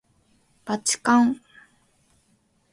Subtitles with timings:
[0.65, 1.39] ばちかん